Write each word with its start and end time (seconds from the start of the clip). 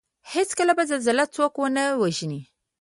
هېڅکله 0.33 0.71
به 0.77 0.83
زلزله 0.89 1.25
څوک 1.35 1.53
ونه 1.57 1.83
وژني 2.01 2.41